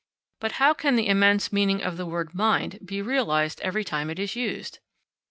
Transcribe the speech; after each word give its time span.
But 0.39 0.53
how 0.53 0.73
can 0.73 0.95
the 0.95 1.05
immense 1.07 1.53
meaning 1.53 1.83
of 1.83 1.95
the 1.95 2.07
word 2.07 2.33
"mind" 2.33 2.79
be 2.83 3.03
realised 3.03 3.61
every 3.61 3.83
time 3.83 4.07
that 4.07 4.17
it 4.17 4.23
is 4.23 4.35
used? 4.35 4.79